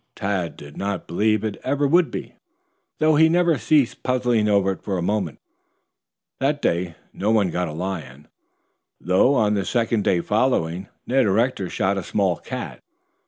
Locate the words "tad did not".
0.15-1.05